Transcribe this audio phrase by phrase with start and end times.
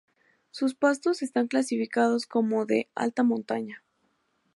[0.49, 3.83] Sus pastos están clasificados como de "Alta montaña".